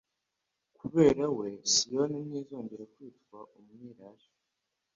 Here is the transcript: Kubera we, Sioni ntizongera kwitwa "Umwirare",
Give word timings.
Kubera 0.77 1.25
we, 1.37 1.49
Sioni 1.73 2.17
ntizongera 2.27 2.83
kwitwa 2.93 3.37
"Umwirare", 3.59 4.27